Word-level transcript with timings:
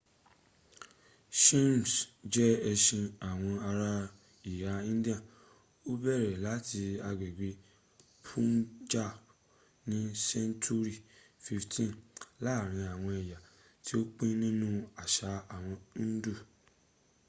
sikhism 1.41 1.83
je 2.33 2.47
esin 2.71 3.05
awon 3.29 3.57
ara 3.69 3.91
iha 4.51 4.75
india 4.91 5.17
o 5.89 5.91
bere 6.03 6.31
lati 6.45 6.81
agbegbe 7.09 7.49
punjab 8.25 9.17
ni 9.89 9.99
senturi 10.27 10.93
15th 11.45 11.97
laarin 12.43 12.85
awon 12.95 13.15
eya 13.23 13.37
ti 13.85 13.91
o 13.99 14.01
pin 14.15 14.31
ninu 14.41 14.69
asa 15.03 15.29
awon 15.55 15.77
hindu 15.95 16.33